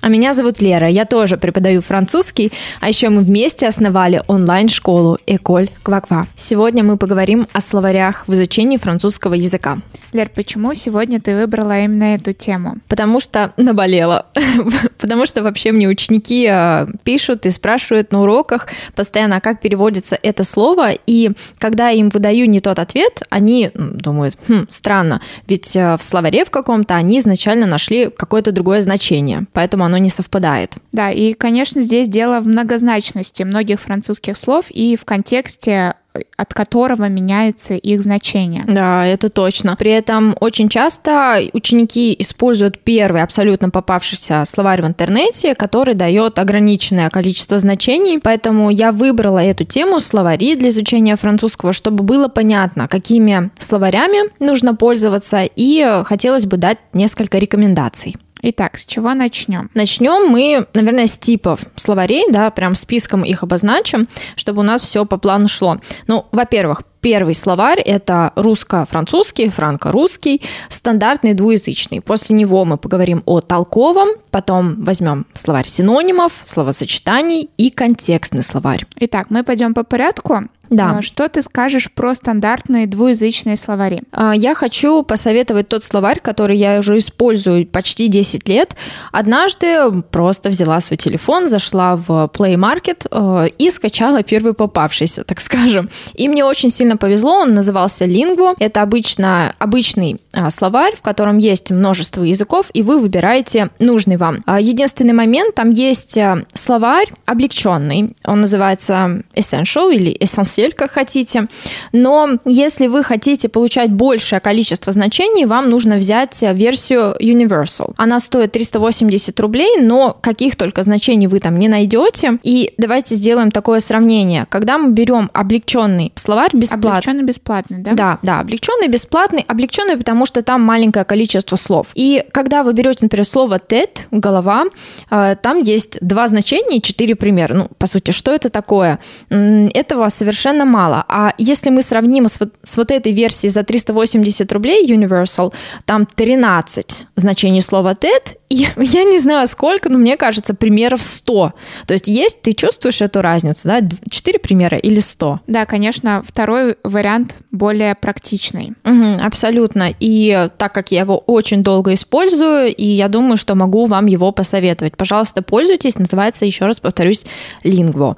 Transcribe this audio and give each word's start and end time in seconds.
А 0.00 0.08
меня 0.08 0.32
зовут 0.32 0.62
Лера, 0.62 0.88
я 0.88 1.04
тоже 1.04 1.36
преподаю 1.36 1.80
французский, 1.80 2.52
а 2.80 2.88
еще 2.88 3.08
мы 3.08 3.22
вместе 3.22 3.66
основали 3.66 4.22
онлайн-школу 4.28 5.18
Эколь 5.26 5.70
Кваква. 5.82 6.28
Сегодня 6.36 6.84
мы 6.84 6.96
поговорим 6.96 7.48
о 7.52 7.60
словарях 7.60 8.22
в 8.28 8.34
изучении 8.34 8.76
французского 8.76 9.34
языка. 9.34 9.78
Лер, 10.12 10.30
почему 10.34 10.72
сегодня 10.72 11.20
ты 11.20 11.34
выбрала 11.34 11.80
именно 11.80 12.14
эту 12.14 12.32
тему? 12.32 12.76
Потому 12.88 13.20
что 13.20 13.52
наболела. 13.56 14.26
Потому 14.98 15.26
что 15.26 15.42
вообще 15.42 15.72
мне 15.72 15.86
ученики 15.86 16.48
э, 16.50 16.86
пишут 17.02 17.44
и 17.44 17.50
спрашивают 17.50 18.12
на 18.12 18.22
уроках 18.22 18.68
постоянно, 18.94 19.36
а 19.36 19.40
как 19.40 19.60
переводится 19.60 20.18
это 20.22 20.44
слово, 20.44 20.92
и 20.92 21.32
когда 21.58 21.88
я 21.90 21.98
им 21.98 22.08
выдаю 22.08 22.48
не 22.48 22.60
тот 22.60 22.78
ответ, 22.78 23.22
они 23.28 23.70
думают, 23.74 24.36
хм, 24.48 24.66
странно, 24.70 25.20
ведь 25.46 25.76
э, 25.76 25.96
в 25.96 26.02
словаре 26.02 26.44
в 26.44 26.50
каком-то 26.50 26.94
они 26.94 27.18
изначально 27.18 27.66
нашли 27.66 28.10
какое-то 28.10 28.52
другое 28.52 28.80
значение, 28.80 29.44
поэтому 29.52 29.84
оно 29.88 29.98
не 29.98 30.10
совпадает. 30.10 30.74
Да, 30.92 31.10
и, 31.10 31.32
конечно, 31.32 31.80
здесь 31.80 32.08
дело 32.08 32.40
в 32.40 32.46
многозначности 32.46 33.42
многих 33.42 33.80
французских 33.80 34.36
слов 34.36 34.66
и 34.70 34.96
в 34.96 35.04
контексте 35.04 35.94
от 36.36 36.54
которого 36.54 37.08
меняется 37.08 37.74
их 37.74 38.02
значение. 38.02 38.64
Да, 38.66 39.06
это 39.06 39.28
точно. 39.28 39.76
При 39.76 39.90
этом 39.90 40.36
очень 40.40 40.68
часто 40.68 41.40
ученики 41.52 42.14
используют 42.18 42.80
первый 42.80 43.22
абсолютно 43.22 43.70
попавшийся 43.70 44.44
словарь 44.44 44.82
в 44.82 44.86
интернете, 44.86 45.54
который 45.54 45.94
дает 45.94 46.38
ограниченное 46.38 47.10
количество 47.10 47.58
значений, 47.58 48.18
поэтому 48.18 48.70
я 48.70 48.92
выбрала 48.92 49.38
эту 49.38 49.64
тему 49.64 50.00
словари 50.00 50.54
для 50.54 50.70
изучения 50.70 51.16
французского, 51.16 51.72
чтобы 51.72 52.02
было 52.02 52.28
понятно, 52.28 52.88
какими 52.88 53.50
словарями 53.58 54.30
нужно 54.42 54.74
пользоваться, 54.74 55.42
и 55.44 56.02
хотелось 56.04 56.46
бы 56.46 56.56
дать 56.56 56.78
несколько 56.92 57.38
рекомендаций. 57.38 58.16
Итак, 58.42 58.78
с 58.78 58.86
чего 58.86 59.14
начнем? 59.14 59.70
Начнем 59.74 60.30
мы, 60.30 60.66
наверное, 60.74 61.06
с 61.06 61.18
типов 61.18 61.60
словарей, 61.76 62.24
да, 62.30 62.50
прям 62.50 62.74
списком 62.74 63.24
их 63.24 63.42
обозначим, 63.42 64.08
чтобы 64.36 64.60
у 64.60 64.64
нас 64.64 64.82
все 64.82 65.04
по 65.04 65.16
плану 65.18 65.48
шло. 65.48 65.78
Ну, 66.06 66.26
во-первых, 66.32 66.82
Первый 67.00 67.34
словарь– 67.34 67.80
это 67.86 68.32
русско-французский, 68.34 69.50
франко-русский, 69.50 70.42
стандартный 70.68 71.32
двуязычный. 71.34 72.00
После 72.00 72.34
него 72.34 72.64
мы 72.64 72.76
поговорим 72.76 73.22
о 73.24 73.40
толковом, 73.40 74.08
потом 74.32 74.82
возьмем 74.82 75.24
словарь 75.32 75.66
синонимов, 75.66 76.32
словосочетаний 76.42 77.50
и 77.56 77.70
контекстный 77.70 78.42
словарь. 78.42 78.84
Итак, 78.96 79.30
мы 79.30 79.44
пойдем 79.44 79.74
по 79.74 79.84
порядку. 79.84 80.48
Да. 80.70 80.96
А 80.98 81.02
что 81.02 81.28
ты 81.28 81.42
скажешь 81.42 81.90
про 81.90 82.14
стандартные 82.14 82.86
двуязычные 82.86 83.56
словари? 83.56 84.02
А, 84.12 84.34
я 84.34 84.54
хочу 84.54 85.02
посоветовать 85.02 85.68
тот 85.68 85.84
словарь, 85.84 86.20
который 86.20 86.56
я 86.56 86.78
уже 86.78 86.98
использую 86.98 87.66
почти 87.66 88.08
10 88.08 88.48
лет. 88.48 88.74
Однажды 89.12 90.02
просто 90.10 90.48
взяла 90.50 90.80
свой 90.80 90.98
телефон, 90.98 91.48
зашла 91.48 91.96
в 91.96 92.30
Play 92.34 92.56
Market 92.56 93.06
э, 93.10 93.48
и 93.58 93.70
скачала 93.70 94.22
первый 94.22 94.52
попавшийся, 94.52 95.24
так 95.24 95.40
скажем. 95.40 95.88
И 96.14 96.28
мне 96.28 96.44
очень 96.44 96.70
сильно 96.70 96.96
повезло, 96.96 97.40
он 97.40 97.54
назывался 97.54 98.04
Lingvo. 98.04 98.54
Это 98.58 98.82
обычно, 98.82 99.54
обычный 99.58 100.20
словарь, 100.50 100.96
в 100.96 101.02
котором 101.02 101.38
есть 101.38 101.70
множество 101.70 102.22
языков, 102.22 102.66
и 102.74 102.82
вы 102.82 102.98
выбираете 102.98 103.70
нужный 103.78 104.16
вам. 104.16 104.42
Единственный 104.58 105.14
момент, 105.14 105.54
там 105.54 105.70
есть 105.70 106.18
словарь 106.54 107.12
облегченный, 107.26 108.14
он 108.24 108.40
называется 108.40 109.22
Essential 109.34 109.92
или 109.92 110.16
Essential 110.18 110.57
постель, 110.58 110.72
как 110.72 110.90
хотите. 110.90 111.46
Но 111.92 112.30
если 112.44 112.88
вы 112.88 113.04
хотите 113.04 113.48
получать 113.48 113.90
большее 113.90 114.40
количество 114.40 114.92
значений, 114.92 115.44
вам 115.46 115.68
нужно 115.68 115.96
взять 115.96 116.42
версию 116.42 117.14
Universal. 117.20 117.94
Она 117.96 118.20
стоит 118.20 118.52
380 118.52 119.38
рублей, 119.40 119.80
но 119.80 120.16
каких 120.20 120.56
только 120.56 120.82
значений 120.82 121.26
вы 121.26 121.40
там 121.40 121.58
не 121.58 121.68
найдете. 121.68 122.38
И 122.42 122.72
давайте 122.78 123.14
сделаем 123.14 123.50
такое 123.50 123.80
сравнение. 123.80 124.46
Когда 124.48 124.78
мы 124.78 124.92
берем 124.92 125.30
облегченный 125.32 126.12
словарь 126.16 126.50
бесплатный. 126.52 126.90
Облегченный 126.90 127.24
бесплатный, 127.24 127.78
да? 127.78 127.92
Да, 127.92 128.18
да, 128.22 128.40
облегченный 128.40 128.88
бесплатный. 128.88 129.44
Облегченный, 129.46 129.96
потому 129.96 130.26
что 130.26 130.42
там 130.42 130.62
маленькое 130.62 131.04
количество 131.04 131.56
слов. 131.56 131.88
И 131.94 132.24
когда 132.32 132.62
вы 132.62 132.72
берете, 132.72 133.00
например, 133.02 133.24
слово 133.24 133.58
TED, 133.58 134.06
голова, 134.10 134.64
э, 135.10 135.36
там 135.40 135.62
есть 135.62 135.98
два 136.00 136.26
значения 136.28 136.78
и 136.78 136.82
четыре 136.82 137.14
примера. 137.14 137.54
Ну, 137.54 137.68
по 137.78 137.86
сути, 137.86 138.10
что 138.10 138.34
это 138.34 138.50
такое? 138.50 138.98
Этого 139.30 140.08
совершенно 140.08 140.47
совершенно 140.48 140.64
мало. 140.64 141.04
А 141.08 141.34
если 141.38 141.70
мы 141.70 141.82
сравним 141.82 142.26
с 142.26 142.40
вот, 142.40 142.54
с 142.62 142.76
вот 142.76 142.90
этой 142.90 143.12
версией 143.12 143.50
за 143.50 143.62
380 143.62 144.52
рублей 144.52 144.90
Universal, 144.90 145.52
там 145.84 146.06
13 146.06 147.06
значений 147.16 147.62
слова 147.62 147.92
TED, 147.92 148.36
и 148.48 148.66
я 148.76 149.04
не 149.04 149.18
знаю 149.18 149.46
сколько, 149.46 149.88
но 149.88 149.98
мне 149.98 150.16
кажется, 150.16 150.54
примеров 150.54 151.02
100. 151.02 151.52
То 151.86 151.94
есть 151.94 152.08
есть, 152.08 152.42
ты 152.42 152.52
чувствуешь 152.52 153.02
эту 153.02 153.20
разницу, 153.20 153.68
да? 153.68 153.80
4 154.10 154.38
примера 154.38 154.78
или 154.78 155.00
100? 155.00 155.40
Да, 155.46 155.64
конечно, 155.64 156.22
второй 156.26 156.76
вариант 156.82 157.36
более 157.50 157.94
практичный. 157.94 158.74
Угу, 158.84 159.24
абсолютно. 159.24 159.92
И 160.00 160.48
так 160.56 160.72
как 160.72 160.90
я 160.92 161.00
его 161.00 161.18
очень 161.18 161.62
долго 161.62 161.94
использую, 161.94 162.74
и 162.74 162.84
я 162.84 163.08
думаю, 163.08 163.36
что 163.36 163.54
могу 163.54 163.86
вам 163.86 164.06
его 164.06 164.32
посоветовать. 164.32 164.96
Пожалуйста, 164.96 165.42
пользуйтесь. 165.42 165.98
Называется, 165.98 166.44
еще 166.44 166.66
раз 166.66 166.80
повторюсь, 166.80 167.26
Lingvo. 167.64 168.16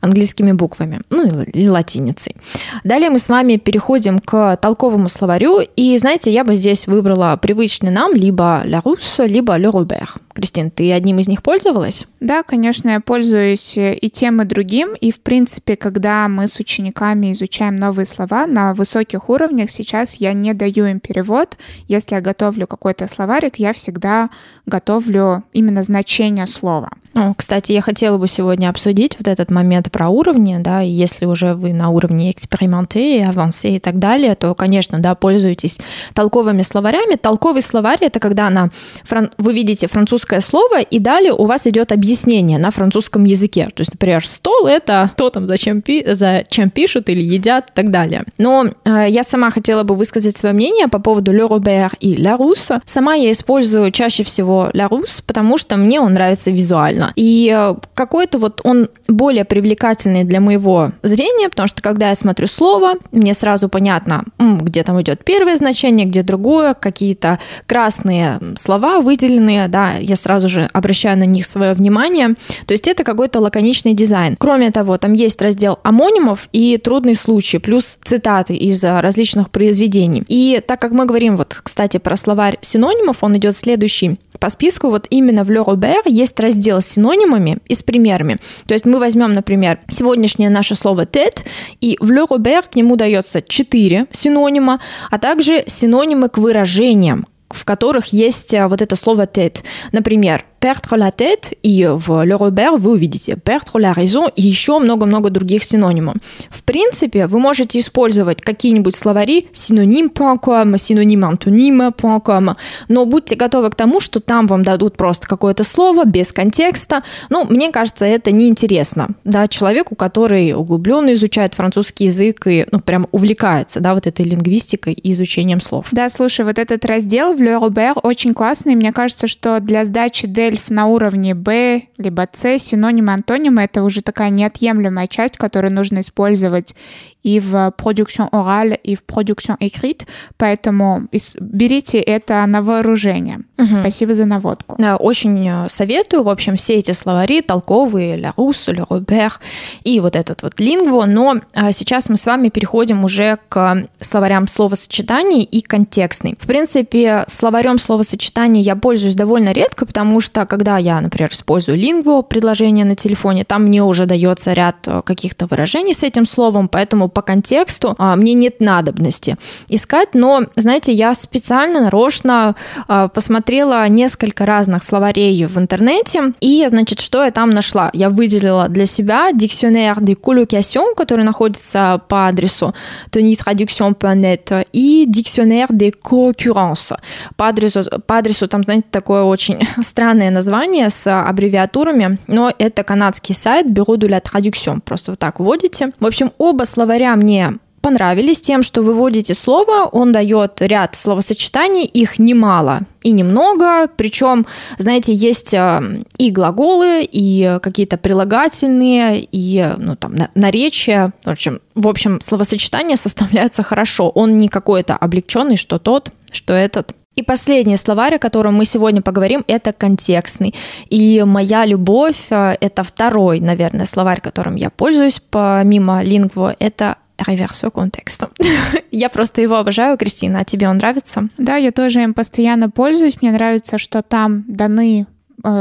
Английскими 0.00 0.52
буквами. 0.52 1.00
Ну, 1.10 1.24
или 1.24 1.68
латиницей. 1.68 2.36
Далее 2.84 3.10
мы 3.10 3.18
с 3.18 3.28
вами 3.28 3.56
переходим 3.56 4.18
к 4.18 4.56
толковому 4.56 5.08
словарю. 5.08 5.60
И, 5.76 5.96
знаете, 5.98 6.30
я 6.30 6.44
бы 6.44 6.56
здесь 6.56 6.86
выбрала 6.86 7.38
привычный 7.40 7.90
нам 7.90 8.14
либо 8.14 8.62
La 8.64 8.82
Russe, 8.82 9.26
либо 9.26 9.58
Le 9.58 9.69
Robert. 9.70 10.29
Кристин, 10.40 10.70
ты 10.70 10.90
одним 10.90 11.18
из 11.18 11.28
них 11.28 11.42
пользовалась? 11.42 12.06
Да, 12.18 12.42
конечно, 12.42 12.88
я 12.88 13.00
пользуюсь 13.00 13.74
и 13.76 14.10
тем, 14.10 14.40
и 14.40 14.46
другим. 14.46 14.94
И, 14.94 15.12
в 15.12 15.20
принципе, 15.20 15.76
когда 15.76 16.26
мы 16.28 16.48
с 16.48 16.58
учениками 16.58 17.32
изучаем 17.32 17.76
новые 17.76 18.06
слова 18.06 18.46
на 18.46 18.72
высоких 18.72 19.28
уровнях, 19.28 19.70
сейчас 19.70 20.14
я 20.14 20.32
не 20.32 20.54
даю 20.54 20.86
им 20.86 20.98
перевод. 20.98 21.58
Если 21.88 22.14
я 22.14 22.22
готовлю 22.22 22.66
какой-то 22.66 23.06
словарик, 23.06 23.56
я 23.56 23.74
всегда 23.74 24.30
готовлю 24.64 25.44
именно 25.52 25.82
значение 25.82 26.46
слова. 26.46 26.90
О, 27.12 27.34
кстати, 27.36 27.72
я 27.72 27.82
хотела 27.82 28.18
бы 28.18 28.28
сегодня 28.28 28.68
обсудить 28.68 29.16
вот 29.18 29.26
этот 29.26 29.50
момент 29.50 29.90
про 29.90 30.08
уровни, 30.08 30.56
да, 30.60 30.80
и 30.80 30.88
если 30.88 31.26
уже 31.26 31.54
вы 31.54 31.72
на 31.72 31.90
уровне 31.90 32.30
эксперименты, 32.30 33.24
авансе 33.24 33.76
и 33.76 33.80
так 33.80 33.98
далее, 33.98 34.36
то, 34.36 34.54
конечно, 34.54 35.00
да, 35.00 35.16
пользуйтесь 35.16 35.80
толковыми 36.14 36.62
словарями. 36.62 37.16
Толковый 37.16 37.62
словарь— 37.62 37.98
это 38.00 38.20
когда 38.20 38.48
на 38.48 38.70
фран... 39.02 39.32
вы 39.38 39.54
видите 39.54 39.88
французское 40.30 40.40
слово, 40.40 40.80
и 40.80 40.98
далее 40.98 41.32
у 41.32 41.46
вас 41.46 41.66
идет 41.66 41.92
объяснение 41.92 42.58
на 42.58 42.70
французском 42.70 43.24
языке. 43.24 43.68
То 43.74 43.80
есть, 43.80 43.92
например, 43.92 44.26
стол— 44.26 44.66
это 44.68 45.10
то 45.16 45.30
там, 45.30 45.46
зачем, 45.46 45.82
пи... 45.82 46.04
зачем 46.06 46.70
пишут 46.70 47.08
или 47.08 47.22
едят 47.22 47.70
и 47.70 47.72
так 47.74 47.90
далее. 47.90 48.22
Но 48.38 48.66
э, 48.84 49.06
я 49.08 49.24
сама 49.24 49.50
хотела 49.50 49.82
бы 49.82 49.94
высказать 49.94 50.36
свое 50.36 50.54
мнение 50.54 50.88
по 50.88 50.98
поводу 50.98 51.32
Le 51.32 51.48
Robert 51.48 51.96
и 52.00 52.14
La 52.14 52.36
Rousse. 52.36 52.80
Сама 52.86 53.14
я 53.14 53.30
использую 53.30 53.90
чаще 53.90 54.22
всего 54.22 54.70
La 54.72 54.88
Rousse, 54.88 55.22
потому 55.26 55.58
что 55.58 55.76
мне 55.76 56.00
он 56.00 56.14
нравится 56.14 56.50
визуально. 56.50 57.12
И 57.16 57.52
э, 57.54 57.74
какой-то 57.94 58.38
вот 58.38 58.60
он 58.64 58.88
более 59.08 59.44
привлекательный 59.44 60.24
для 60.24 60.40
моего 60.40 60.92
зрения, 61.02 61.48
потому 61.48 61.68
что 61.68 61.82
когда 61.82 62.08
я 62.08 62.14
смотрю 62.14 62.46
слово, 62.46 62.94
мне 63.12 63.34
сразу 63.34 63.68
понятно, 63.68 64.24
где 64.38 64.82
там 64.82 65.00
идет 65.00 65.24
первое 65.24 65.56
значение, 65.56 66.06
где 66.06 66.22
другое, 66.22 66.74
какие-то 66.74 67.38
красные 67.66 68.40
слова 68.56 69.00
выделенные, 69.00 69.68
да, 69.68 69.94
я 70.00 70.16
сразу 70.20 70.48
же 70.48 70.68
обращаю 70.72 71.18
на 71.18 71.24
них 71.24 71.46
свое 71.46 71.72
внимание. 71.72 72.34
То 72.66 72.72
есть 72.72 72.86
это 72.88 73.04
какой-то 73.04 73.40
лаконичный 73.40 73.94
дизайн. 73.94 74.36
Кроме 74.38 74.70
того, 74.70 74.98
там 74.98 75.12
есть 75.12 75.40
раздел 75.42 75.78
амонимов 75.82 76.48
и 76.52 76.76
трудный 76.76 77.14
случай, 77.14 77.58
плюс 77.58 77.98
цитаты 78.04 78.54
из 78.54 78.82
э, 78.84 79.00
различных 79.00 79.50
произведений. 79.50 80.22
И 80.28 80.62
так 80.66 80.80
как 80.80 80.92
мы 80.92 81.06
говорим, 81.06 81.36
вот, 81.36 81.58
кстати, 81.62 81.98
про 81.98 82.16
словарь 82.16 82.58
синонимов, 82.60 83.22
он 83.22 83.36
идет 83.36 83.54
следующий 83.54 84.18
по 84.40 84.48
списку, 84.48 84.88
вот 84.88 85.06
именно 85.10 85.44
в 85.44 85.50
Le 85.50 85.64
Robert 85.64 86.02
есть 86.06 86.40
раздел 86.40 86.80
синонимами 86.80 87.58
и 87.68 87.74
с 87.74 87.82
примерами. 87.82 88.38
То 88.66 88.74
есть 88.74 88.86
мы 88.86 88.98
возьмем, 88.98 89.34
например, 89.34 89.80
сегодняшнее 89.88 90.48
наше 90.48 90.74
слово 90.74 91.06
«тет», 91.06 91.44
и 91.80 91.96
в 92.00 92.10
Le 92.10 92.26
Robert 92.26 92.70
к 92.72 92.74
нему 92.74 92.96
дается 92.96 93.42
четыре 93.42 94.06
синонима, 94.10 94.80
а 95.10 95.18
также 95.18 95.62
синонимы 95.66 96.30
к 96.30 96.38
выражениям, 96.38 97.26
в 97.50 97.64
которых 97.64 98.06
есть 98.06 98.54
а, 98.54 98.68
вот 98.68 98.80
это 98.80 98.96
слово 98.96 99.26
«тет». 99.26 99.62
Например, 99.92 100.44
perdre 100.60 100.96
la 100.96 101.10
tête, 101.10 101.56
и 101.62 101.86
в 101.86 102.10
Le 102.24 102.36
Robert 102.36 102.78
вы 102.78 102.92
увидите 102.92 103.36
perdre 103.36 103.78
la 103.80 103.92
raison 103.94 104.30
и 104.36 104.42
еще 104.42 104.78
много-много 104.78 105.30
других 105.30 105.64
синонимов. 105.64 106.16
В 106.50 106.62
принципе, 106.62 107.26
вы 107.26 107.40
можете 107.40 107.78
использовать 107.78 108.42
какие-нибудь 108.42 108.94
словари 108.94 109.48
синоним.com, 109.52 110.74
синоним-антоним.com, 110.76 112.56
но 112.88 113.06
будьте 113.06 113.36
готовы 113.36 113.70
к 113.70 113.74
тому, 113.74 114.00
что 114.00 114.20
там 114.20 114.46
вам 114.46 114.62
дадут 114.62 114.96
просто 114.96 115.26
какое-то 115.26 115.64
слово 115.64 116.04
без 116.04 116.32
контекста. 116.32 117.02
Ну, 117.30 117.46
мне 117.48 117.70
кажется, 117.72 118.04
это 118.04 118.30
неинтересно, 118.30 119.08
да, 119.24 119.48
человеку, 119.48 119.94
который 119.94 120.52
углубленно 120.52 121.12
изучает 121.14 121.54
французский 121.54 122.04
язык 122.04 122.46
и, 122.46 122.66
ну, 122.70 122.80
прям 122.80 123.06
увлекается, 123.12 123.80
да, 123.80 123.94
вот 123.94 124.06
этой 124.06 124.26
лингвистикой 124.26 124.92
и 124.92 125.12
изучением 125.12 125.60
слов. 125.60 125.86
Да, 125.92 126.08
слушай, 126.10 126.44
вот 126.44 126.58
этот 126.58 126.84
раздел 126.84 127.34
в 127.34 127.40
Le 127.40 127.58
Robert 127.58 127.98
очень 128.02 128.34
классный. 128.34 128.74
Мне 128.74 128.92
кажется, 128.92 129.26
что 129.26 129.60
для 129.60 129.84
сдачи 129.84 130.26
DELF 130.50 130.72
на 130.72 130.86
уровне 130.86 131.34
B 131.34 131.82
либо 131.96 132.28
C 132.32 132.58
синонимы, 132.58 133.12
антонимы— 133.12 133.62
это 133.64 133.82
уже 133.82 134.02
такая 134.02 134.30
неотъемлемая 134.30 135.06
часть, 135.06 135.36
которую 135.36 135.72
нужно 135.72 136.00
использовать 136.00 136.74
и 137.22 137.40
в 137.40 137.72
продукtion 137.76 138.28
ораль, 138.32 138.78
и 138.82 138.96
в 138.96 139.02
продукtion 139.04 139.56
écrite, 139.58 140.06
поэтому 140.36 141.08
берите 141.40 142.00
это 142.00 142.44
на 142.46 142.62
вооружение. 142.62 143.40
Угу. 143.58 143.80
Спасибо 143.80 144.14
за 144.14 144.24
наводку. 144.24 144.76
Да, 144.78 144.96
очень 144.96 145.48
э, 145.48 145.68
советую, 145.68 146.22
в 146.22 146.28
общем, 146.28 146.56
все 146.56 146.74
эти 146.74 146.92
словари 146.92 147.42
толковые, 147.42 148.16
Ля 148.16 148.32
Рус, 148.36 148.68
Ле 148.68 148.84
Робер 148.88 149.38
и 149.84 150.00
вот 150.00 150.16
этот 150.16 150.42
вот 150.42 150.58
лингво, 150.58 151.04
но 151.04 151.36
э, 151.54 151.72
сейчас 151.72 152.08
мы 152.08 152.16
с 152.16 152.24
вами 152.26 152.48
переходим 152.48 153.04
уже 153.04 153.38
к 153.48 153.86
словарям 154.00 154.48
словосочетаний 154.48 155.42
и 155.42 155.60
контекстный. 155.60 156.36
В 156.40 156.46
принципе, 156.46 157.24
словарем 157.28 157.78
словосочетаний 157.78 158.62
я 158.62 158.76
пользуюсь 158.76 159.14
довольно 159.14 159.52
редко, 159.52 159.84
потому 159.84 160.20
что 160.20 160.46
когда 160.46 160.78
я, 160.78 161.00
например, 161.00 161.30
использую 161.32 161.76
лингво, 161.76 162.22
предложение 162.22 162.84
на 162.84 162.94
телефоне, 162.94 163.44
там 163.44 163.64
мне 163.64 163.82
уже 163.82 164.06
дается 164.06 164.54
ряд 164.54 164.76
э, 164.86 165.02
каких-то 165.04 165.46
выражений 165.46 165.92
с 165.92 166.02
этим 166.02 166.24
словом, 166.24 166.68
поэтому 166.68 167.09
по 167.10 167.22
контексту 167.22 167.94
а, 167.98 168.16
мне 168.16 168.34
нет 168.34 168.60
надобности 168.60 169.36
искать, 169.68 170.14
но, 170.14 170.42
знаете, 170.56 170.92
я 170.92 171.14
специально, 171.14 171.80
нарочно 171.80 172.54
а, 172.88 173.08
посмотрела 173.08 173.86
несколько 173.88 174.46
разных 174.46 174.82
словарей 174.82 175.44
в 175.46 175.58
интернете, 175.58 176.32
и, 176.40 176.66
значит, 176.68 177.00
что 177.00 177.24
я 177.24 177.30
там 177.30 177.50
нашла? 177.50 177.90
Я 177.92 178.10
выделила 178.10 178.68
для 178.68 178.86
себя 178.86 179.32
дикционер 179.32 179.98
de 179.98 180.16
collocation, 180.18 180.94
который 180.96 181.24
находится 181.24 182.00
по 182.08 182.28
адресу 182.28 182.74
tonytraduction.net, 183.10 184.66
и 184.72 185.04
дикционер 185.06 185.68
de 185.70 185.92
concurrence 186.02 186.96
по 187.36 187.48
адресу, 187.48 187.82
по 188.06 188.18
адресу 188.18 188.48
там, 188.48 188.62
знаете, 188.62 188.84
такое 188.90 189.22
очень 189.22 189.66
странное 189.82 190.30
название 190.30 190.90
с 190.90 191.06
аббревиатурами, 191.10 192.18
но 192.26 192.52
это 192.58 192.82
канадский 192.82 193.34
сайт 193.34 193.66
Bureau 193.66 193.96
de 193.96 194.08
la 194.08 194.22
Traduction, 194.22 194.80
просто 194.80 195.12
вот 195.12 195.18
так 195.18 195.40
вводите. 195.40 195.92
В 196.00 196.06
общем, 196.06 196.32
оба 196.38 196.64
словаря 196.64 196.99
словаря 197.00 197.16
мне 197.16 197.52
понравились 197.80 198.42
тем, 198.42 198.62
что 198.62 198.82
выводите 198.82 199.32
слово, 199.32 199.88
он 199.90 200.12
дает 200.12 200.60
ряд 200.60 200.94
словосочетаний, 200.96 201.86
их 201.86 202.18
немало 202.18 202.82
и 203.02 203.10
немного, 203.10 203.88
причем, 203.96 204.46
знаете, 204.76 205.14
есть 205.14 205.54
э, 205.54 205.80
и 206.18 206.30
глаголы, 206.30 207.08
и 207.10 207.58
какие-то 207.62 207.96
прилагательные, 207.96 209.26
и 209.32 209.66
ну, 209.78 209.96
там, 209.96 210.12
наречия, 210.34 211.14
в 211.24 211.30
общем, 211.30 211.60
в 211.74 211.88
общем, 211.88 212.20
словосочетания 212.20 212.96
составляются 212.96 213.62
хорошо, 213.62 214.10
он 214.10 214.36
не 214.36 214.48
какой-то 214.48 214.94
облегченный, 214.94 215.56
что 215.56 215.78
тот, 215.78 216.12
что 216.32 216.52
этот. 216.52 216.94
И 217.16 217.22
последний 217.22 217.76
словарь, 217.76 218.14
о 218.14 218.18
котором 218.18 218.54
мы 218.54 218.64
сегодня 218.64 219.02
поговорим, 219.02 219.44
это 219.48 219.72
контекстный. 219.72 220.54
И 220.88 221.22
моя 221.26 221.66
любовь, 221.66 222.28
это 222.30 222.82
второй, 222.84 223.40
наверное, 223.40 223.84
словарь, 223.84 224.20
которым 224.20 224.54
я 224.54 224.70
пользуюсь 224.70 225.20
помимо 225.20 226.02
лингво, 226.02 226.54
это 226.60 226.98
реверсо 227.26 227.70
контекста. 227.70 228.30
я 228.90 229.08
просто 229.08 229.42
его 229.42 229.56
обожаю, 229.56 229.98
Кристина, 229.98 230.40
а 230.40 230.44
тебе 230.44 230.68
он 230.68 230.76
нравится? 230.76 231.28
Да, 231.36 231.56
я 231.56 231.72
тоже 231.72 232.02
им 232.02 232.14
постоянно 232.14 232.70
пользуюсь. 232.70 233.20
Мне 233.20 233.32
нравится, 233.32 233.78
что 233.78 234.02
там 234.02 234.44
даны 234.46 235.06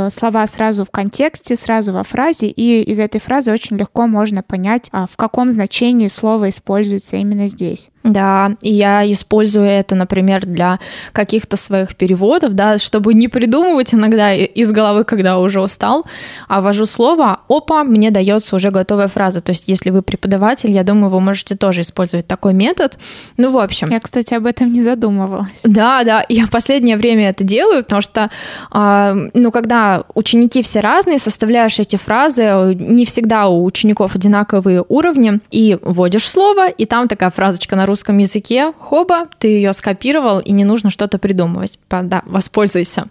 слова 0.09 0.45
сразу 0.47 0.85
в 0.85 0.91
контексте, 0.91 1.55
сразу 1.55 1.93
во 1.93 2.03
фразе, 2.03 2.47
и 2.47 2.81
из 2.83 2.99
этой 2.99 3.21
фразы 3.21 3.51
очень 3.51 3.77
легко 3.77 4.07
можно 4.07 4.43
понять, 4.43 4.89
а, 4.91 5.07
в 5.07 5.15
каком 5.17 5.51
значении 5.51 6.07
слово 6.07 6.49
используется 6.49 7.17
именно 7.17 7.47
здесь. 7.47 7.89
Да, 8.03 8.51
и 8.61 8.73
я 8.73 9.09
использую 9.11 9.65
это, 9.65 9.93
например, 9.93 10.45
для 10.45 10.79
каких-то 11.11 11.57
своих 11.57 11.95
переводов, 11.95 12.53
да, 12.53 12.77
чтобы 12.77 13.13
не 13.13 13.27
придумывать 13.27 13.93
иногда 13.93 14.33
из 14.33 14.71
головы, 14.71 15.03
когда 15.03 15.37
уже 15.37 15.61
устал, 15.61 16.05
а 16.47 16.61
ввожу 16.61 16.85
слово, 16.85 17.41
опа, 17.49 17.83
мне 17.83 18.09
дается 18.09 18.55
уже 18.55 18.71
готовая 18.71 19.09
фраза. 19.09 19.41
То 19.41 19.51
есть, 19.51 19.67
если 19.67 19.89
вы 19.89 20.01
преподаватель, 20.01 20.71
я 20.71 20.83
думаю, 20.83 21.09
вы 21.09 21.19
можете 21.19 21.55
тоже 21.55 21.81
использовать 21.81 22.25
такой 22.25 22.53
метод. 22.53 22.97
Ну, 23.37 23.51
в 23.51 23.57
общем. 23.57 23.89
Я, 23.89 23.99
кстати, 23.99 24.33
об 24.33 24.45
этом 24.45 24.71
не 24.71 24.81
задумывалась. 24.81 25.63
Да, 25.65 26.03
да, 26.03 26.25
я 26.29 26.47
последнее 26.47 26.95
время 26.97 27.29
это 27.29 27.43
делаю, 27.43 27.83
потому 27.83 28.01
что, 28.01 28.29
э, 28.73 29.29
ну, 29.33 29.51
когда 29.51 29.68
когда 29.69 30.03
ученики 30.15 30.63
все 30.63 30.79
разные, 30.79 31.19
составляешь 31.19 31.77
эти 31.77 31.95
фразы, 31.95 32.75
не 32.79 33.05
всегда 33.05 33.49
у 33.49 33.63
учеников 33.63 34.15
одинаковые 34.15 34.83
уровни, 34.89 35.41
и 35.51 35.77
вводишь 35.83 36.27
слово, 36.27 36.69
и 36.69 36.87
там 36.87 37.07
такая 37.07 37.29
фразочка 37.29 37.75
на 37.75 37.85
русском 37.85 38.17
языке, 38.17 38.73
хоба, 38.79 39.27
ты 39.37 39.49
ее 39.49 39.73
скопировал, 39.73 40.39
и 40.39 40.53
не 40.53 40.65
нужно 40.65 40.89
что-то 40.89 41.19
придумывать. 41.19 41.77
Да, 41.87 42.23
воспользуйся, 42.25 43.09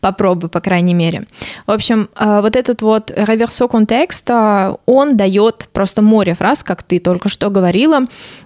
попробуй, 0.00 0.48
по 0.48 0.60
крайней 0.60 0.94
мере. 0.94 1.26
В 1.66 1.72
общем, 1.72 2.08
э, 2.18 2.40
вот 2.40 2.56
этот 2.56 2.80
вот 2.80 3.12
реверсо 3.14 3.68
контекст, 3.68 4.30
э, 4.30 4.76
он 4.86 5.14
дает 5.14 5.68
просто 5.74 6.00
море 6.00 6.32
фраз, 6.32 6.62
как 6.62 6.82
ты 6.82 7.00
только 7.00 7.28
что 7.28 7.50
говорила, 7.50 8.00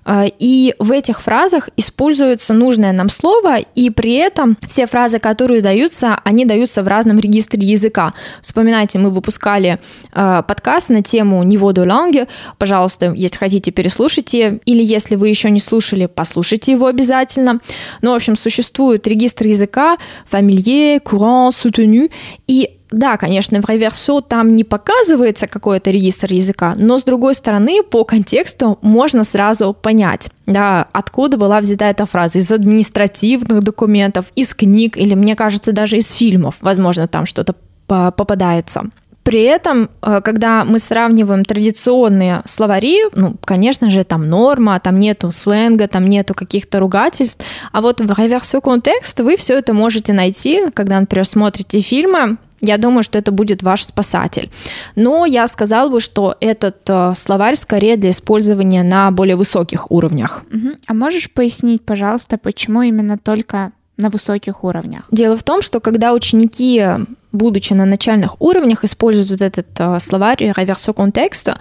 э, 0.05 0.25
и 0.41 0.75
в 0.81 0.91
этих 0.91 1.23
фразах 1.23 1.69
используется 1.77 2.55
нужное 2.55 2.91
нам 2.91 3.09
слово, 3.09 3.59
и 3.59 3.91
при 3.91 4.15
этом 4.15 4.57
все 4.67 4.89
фразы, 4.89 5.21
которые 5.21 5.63
даются, 5.63 6.21
они 6.25 6.45
даются 6.45 6.83
в 6.83 6.89
разном 6.89 7.21
регистре 7.21 7.52
регистре 7.55 7.83
языка. 7.83 8.13
Вспоминайте, 8.41 8.99
мы 8.99 9.11
выпускали 9.11 9.79
э, 10.13 10.43
подкаст 10.47 10.91
на 10.91 11.03
тему 11.03 11.43
«Niveau 11.45 11.73
de 11.73 11.85
langue». 11.85 12.29
Пожалуйста, 12.59 13.13
если 13.15 13.39
хотите, 13.39 13.71
переслушайте. 13.71 14.61
Или 14.65 14.83
если 14.83 15.17
вы 15.17 15.29
еще 15.29 15.51
не 15.51 15.61
слушали, 15.61 16.07
послушайте 16.07 16.73
его 16.73 16.87
обязательно. 16.87 17.61
Ну, 18.03 18.13
в 18.13 18.15
общем, 18.15 18.37
существует 18.37 19.07
регистр 19.07 19.47
языка 19.47 19.97
«Familier», 20.31 21.03
«Courant», 21.03 21.51
«Soutenu». 21.51 22.11
И 22.47 22.79
да, 22.93 23.17
конечно, 23.17 23.61
в 23.61 23.69
реверсо 23.69 24.21
там 24.21 24.53
не 24.53 24.65
показывается 24.65 25.47
какой-то 25.47 25.91
регистр 25.91 26.33
языка, 26.33 26.75
но 26.77 26.99
с 26.99 27.05
другой 27.05 27.35
стороны, 27.35 27.83
по 27.83 28.05
контексту 28.05 28.79
можно 28.83 29.25
сразу 29.25 29.75
понять, 29.75 30.29
да, 30.47 30.87
откуда 30.93 31.37
была 31.37 31.61
взята 31.61 31.87
эта 31.87 32.07
фраза, 32.07 32.39
из 32.39 32.53
административных 32.53 33.63
документов, 33.63 34.27
из 34.35 34.55
книг 34.55 34.97
или, 34.97 35.15
мне 35.15 35.35
кажется, 35.37 35.73
даже 35.73 35.99
из 35.99 36.13
фильмов, 36.13 36.57
возможно, 36.61 37.09
там 37.09 37.27
что-то 37.27 37.55
попадается. 37.87 38.85
При 39.23 39.43
этом, 39.43 39.89
э, 40.03 40.21
когда 40.25 40.65
мы 40.65 40.79
сравниваем 40.79 41.45
традиционные 41.45 42.43
словари, 42.45 43.03
ну, 43.15 43.37
конечно 43.45 43.89
же, 43.89 44.03
там 44.03 44.29
норма, 44.29 44.81
там 44.81 44.99
нету 44.99 45.31
сленга, 45.31 45.87
там 45.87 46.09
нету 46.09 46.35
каких-то 46.35 46.81
ругательств, 46.81 47.45
а 47.71 47.83
вот 47.83 48.01
в 48.01 48.19
реверсо 48.19 48.61
контекст 48.61 49.21
вы 49.21 49.37
все 49.37 49.59
это 49.59 49.75
можете 49.75 50.13
найти, 50.13 50.71
когда, 50.75 50.99
например, 50.99 51.25
смотрите 51.25 51.81
фильмы, 51.81 52.37
я 52.63 52.79
думаю, 52.79 53.03
что 53.03 53.19
это 53.19 53.33
будет 53.33 53.63
ваш 53.63 53.85
спасатель. 53.85 54.51
Но 54.97 55.27
я 55.27 55.47
сказала 55.49 55.91
бы, 55.91 56.01
что 56.01 56.37
этот 56.41 56.89
э, 56.89 57.13
словарь 57.17 57.57
скорее 57.57 57.97
для 57.97 58.11
использования 58.11 58.83
на 58.85 59.11
более 59.11 59.37
высоких 59.37 59.91
уровнях. 59.91 60.45
Угу. 60.53 60.69
А 60.87 60.95
можешь 60.95 61.31
пояснить, 61.31 61.85
пожалуйста, 61.85 62.39
почему 62.39 62.83
именно 62.83 63.19
только 63.19 63.73
на 63.97 64.11
высоких 64.11 64.65
уровнях? 64.65 65.03
Дело 65.11 65.37
в 65.37 65.43
том, 65.43 65.63
что 65.63 65.81
когда 65.81 66.13
ученики 66.13 66.85
будучи 67.33 67.73
на 67.73 67.87
начальных 67.87 68.41
уровнях, 68.41 68.85
используют 68.85 69.31
вот 69.31 69.41
этот 69.41 69.69
э, 69.79 69.99
словарь 70.01 70.53
реверсо 70.57 70.93
контекста, 70.93 71.59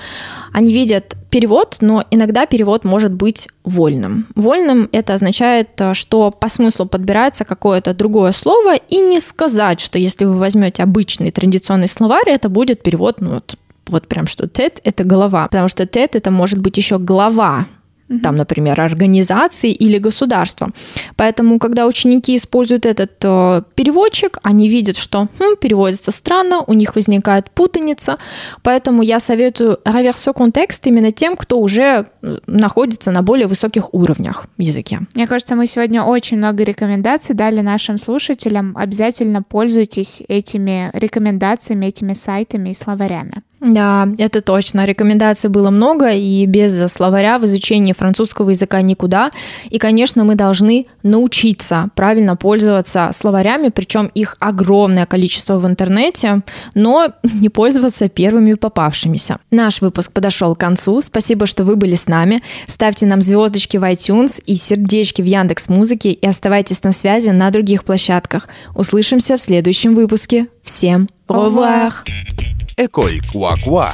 они 0.51 0.73
видят 0.73 1.15
перевод, 1.29 1.77
но 1.81 2.03
иногда 2.11 2.45
перевод 2.45 2.83
может 2.83 3.11
быть 3.11 3.47
вольным. 3.63 4.27
Вольным 4.35 4.89
это 4.91 5.13
означает, 5.13 5.69
э, 5.79 5.93
что 5.93 6.31
по 6.31 6.49
смыслу 6.49 6.85
подбирается 6.85 7.45
какое-то 7.45 7.93
другое 7.93 8.33
слово, 8.33 8.75
и 8.75 8.99
не 8.99 9.19
сказать, 9.19 9.79
что 9.79 9.97
если 9.97 10.25
вы 10.25 10.37
возьмете 10.37 10.83
обычный 10.83 11.31
традиционный 11.31 11.87
словарь, 11.87 12.29
это 12.29 12.49
будет 12.49 12.83
перевод, 12.83 13.21
ну 13.21 13.35
вот, 13.35 13.55
вот 13.87 14.07
прям 14.07 14.27
что 14.27 14.47
тет— 14.47 14.79
это 14.83 15.03
голова, 15.03 15.45
потому 15.45 15.69
что 15.69 15.87
тет— 15.87 16.15
это 16.17 16.31
может 16.31 16.59
быть 16.59 16.77
еще 16.77 16.99
глава 16.99 17.67
угу. 18.11 18.19
там, 18.19 18.35
например, 18.35 18.79
организации 18.81 19.71
или 19.71 19.97
государства. 19.97 20.69
Поэтому, 21.15 21.59
когда 21.59 21.87
ученики 21.87 22.35
используют 22.35 22.85
этот 22.85 23.13
э, 23.23 23.61
переводчик, 23.75 24.37
они 24.43 24.69
видят, 24.69 24.97
что 24.97 25.27
хм, 25.39 25.55
переводится 25.59 26.11
странно, 26.11 26.63
у 26.67 26.73
них 26.73 26.95
возникает 26.95 27.49
путаница. 27.51 28.17
Поэтому 28.63 29.01
я 29.01 29.19
советую 29.19 29.79
реверсо 29.85 30.33
контекст 30.33 30.85
именно 30.87 31.11
тем, 31.11 31.35
кто 31.35 31.59
уже 31.59 32.05
э, 32.21 32.37
находится 32.47 33.11
на 33.11 33.21
более 33.21 33.47
высоких 33.47 33.93
уровнях 33.93 34.45
в 34.57 34.61
языке. 34.61 34.99
Мне 35.13 35.27
кажется, 35.27 35.55
мы 35.55 35.67
сегодня 35.67 36.03
очень 36.03 36.37
много 36.37 36.63
рекомендаций 36.63 37.35
дали 37.35 37.61
нашим 37.61 37.97
слушателям. 37.97 38.75
Обязательно 38.77 39.43
пользуйтесь 39.43 40.21
этими 40.27 40.91
рекомендациями, 40.93 41.87
этими 41.87 42.13
сайтами 42.13 42.69
и 42.69 42.73
словарями. 42.73 43.43
Да, 43.61 44.09
это 44.17 44.41
точно. 44.41 44.85
Рекомендаций 44.85 45.47
было 45.49 45.69
много, 45.69 46.09
и 46.09 46.45
без 46.47 46.91
словаря 46.91 47.37
в 47.37 47.45
изучении 47.45 47.93
французского 47.93 48.49
языка 48.49 48.81
никуда. 48.81 49.29
И, 49.69 49.77
конечно, 49.77 50.23
мы 50.23 50.33
должны 50.33 50.87
научиться 51.03 51.89
правильно 51.95 52.35
пользоваться 52.35 53.11
словарями, 53.13 53.69
причем 53.69 54.09
их 54.15 54.35
огромное 54.39 55.05
количество 55.05 55.59
в 55.59 55.67
интернете, 55.67 56.41
но 56.73 57.13
не 57.23 57.49
пользоваться 57.49 58.09
первыми 58.09 58.55
попавшимися. 58.55 59.37
Наш 59.51 59.81
выпуск 59.81 60.11
подошел 60.11 60.55
к 60.55 60.59
концу. 60.59 60.99
Спасибо, 61.01 61.45
что 61.45 61.63
вы 61.63 61.75
были 61.75 61.93
с 61.93 62.07
нами. 62.07 62.41
Ставьте 62.65 63.05
нам 63.05 63.21
звездочки 63.21 63.77
в 63.77 63.83
iTunes 63.83 64.41
и 64.43 64.55
сердечки 64.55 65.21
в 65.21 65.25
Яндекс 65.25 65.69
Музыке 65.69 66.11
и 66.11 66.25
оставайтесь 66.25 66.83
на 66.83 66.91
связи 66.91 67.29
на 67.29 67.51
других 67.51 67.83
площадках. 67.83 68.49
Услышимся 68.73 69.37
в 69.37 69.41
следующем 69.41 69.93
выпуске. 69.93 70.47
Всем 70.63 71.07
au 71.27 71.45
revoir! 71.45 71.93
École 72.77 73.21
Cuacuá. 73.31 73.93